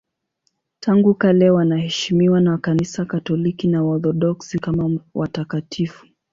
Tangu 0.79 1.13
kale 1.13 1.49
wanaheshimiwa 1.49 2.41
na 2.41 2.57
Kanisa 2.57 3.05
Katoliki 3.05 3.67
na 3.67 3.83
Waorthodoksi 3.83 4.59
kama 4.59 4.99
watakatifu. 5.13 6.07